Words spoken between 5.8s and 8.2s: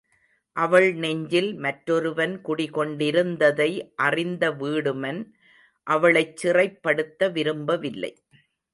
அவளைச் சிறைபடுத்த விரும்ப வில்லை.